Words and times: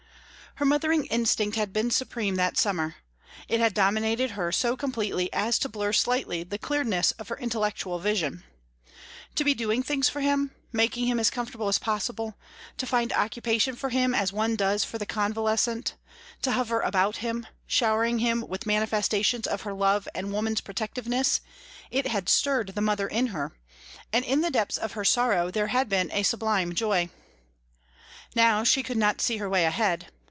Her 0.55 0.65
mothering 0.65 1.05
instinct 1.05 1.55
had 1.55 1.71
been 1.71 1.89
supreme 1.91 2.35
that 2.35 2.57
summer. 2.57 2.95
It 3.47 3.61
had 3.61 3.73
dominated 3.73 4.31
her 4.31 4.51
so 4.51 4.75
completely 4.75 5.31
as 5.31 5.57
to 5.59 5.69
blur 5.69 5.93
slightly 5.93 6.43
the 6.43 6.57
clearness 6.59 7.13
of 7.13 7.29
her 7.29 7.37
intellectual 7.37 7.97
vision. 7.99 8.43
To 9.35 9.45
be 9.45 9.53
doing 9.53 9.81
things 9.81 10.09
for 10.09 10.19
him, 10.19 10.51
making 10.73 11.07
him 11.07 11.21
as 11.21 11.29
comfortable 11.29 11.69
as 11.69 11.79
possible, 11.79 12.35
to 12.75 12.85
find 12.85 13.13
occupation 13.13 13.77
for 13.77 13.89
him 13.91 14.13
as 14.13 14.33
one 14.33 14.57
does 14.57 14.83
for 14.83 14.97
the 14.97 15.05
convalescent, 15.05 15.95
to 16.41 16.51
hover 16.51 16.81
about 16.81 17.15
him, 17.17 17.47
showering 17.65 18.19
him 18.19 18.45
with 18.45 18.65
manifestations 18.65 19.47
of 19.47 19.61
her 19.61 19.73
love 19.73 20.05
and 20.13 20.33
woman's 20.33 20.59
protectiveness 20.59 21.39
it 21.91 22.07
had 22.07 22.27
stirred 22.27 22.73
the 22.75 22.81
mother 22.81 23.07
in 23.07 23.27
her, 23.27 23.53
and 24.11 24.25
in 24.25 24.41
the 24.41 24.51
depths 24.51 24.77
of 24.77 24.91
her 24.91 25.05
sorrow 25.05 25.49
there 25.49 25.67
had 25.67 25.87
been 25.87 26.11
a 26.11 26.23
sublime 26.23 26.75
joy. 26.75 27.09
Now 28.35 28.65
she 28.65 28.83
could 28.83 28.97
not 28.97 29.21
see 29.21 29.37
her 29.37 29.49
way 29.49 29.63
ahead. 29.63 30.11